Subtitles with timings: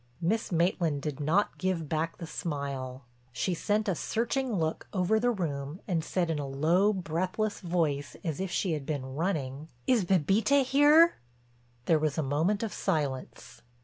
[0.19, 5.29] Miss Maitland did not give back the smile; she sent a searching look over the
[5.29, 10.03] room and said in a low, breathless voice as if she had been running: "Is
[10.05, 11.17] Bébita here?"
[11.85, 13.61] There was a moment of silence.